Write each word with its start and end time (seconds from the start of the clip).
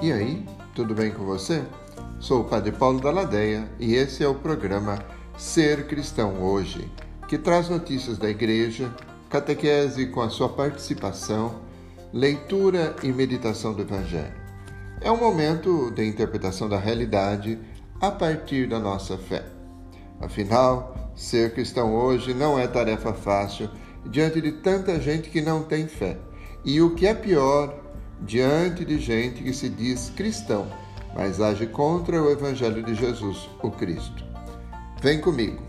E 0.00 0.12
aí, 0.12 0.46
tudo 0.76 0.94
bem 0.94 1.10
com 1.10 1.24
você? 1.24 1.60
Sou 2.20 2.42
o 2.42 2.44
Padre 2.44 2.70
Paulo 2.70 3.00
da 3.00 3.10
Ladeia 3.10 3.68
e 3.80 3.96
esse 3.96 4.22
é 4.22 4.28
o 4.28 4.34
programa 4.34 4.96
Ser 5.36 5.88
Cristão 5.88 6.40
Hoje, 6.40 6.88
que 7.26 7.36
traz 7.36 7.68
notícias 7.68 8.16
da 8.16 8.30
Igreja, 8.30 8.94
catequese 9.28 10.06
com 10.06 10.20
a 10.20 10.30
sua 10.30 10.48
participação, 10.48 11.62
leitura 12.12 12.94
e 13.02 13.08
meditação 13.08 13.74
do 13.74 13.82
Evangelho. 13.82 14.32
É 15.00 15.10
um 15.10 15.16
momento 15.16 15.90
de 15.90 16.06
interpretação 16.06 16.68
da 16.68 16.78
realidade 16.78 17.58
a 18.00 18.12
partir 18.12 18.68
da 18.68 18.78
nossa 18.78 19.18
fé. 19.18 19.44
Afinal, 20.20 21.12
ser 21.16 21.52
cristão 21.54 21.92
hoje 21.92 22.32
não 22.32 22.56
é 22.56 22.68
tarefa 22.68 23.12
fácil 23.12 23.68
diante 24.06 24.40
de 24.40 24.52
tanta 24.52 25.00
gente 25.00 25.28
que 25.28 25.40
não 25.40 25.64
tem 25.64 25.88
fé. 25.88 26.16
E 26.64 26.80
o 26.80 26.94
que 26.94 27.04
é 27.04 27.14
pior, 27.14 27.87
diante 28.20 28.84
de 28.84 28.98
gente 28.98 29.42
que 29.42 29.52
se 29.52 29.68
diz 29.68 30.10
cristão, 30.16 30.66
mas 31.14 31.40
age 31.40 31.66
contra 31.66 32.22
o 32.22 32.30
Evangelho 32.30 32.82
de 32.82 32.94
Jesus, 32.94 33.48
o 33.62 33.70
Cristo. 33.70 34.24
Vem 35.00 35.20
comigo. 35.20 35.62